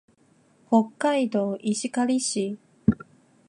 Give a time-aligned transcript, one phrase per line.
[0.67, 2.57] 北海道石狩市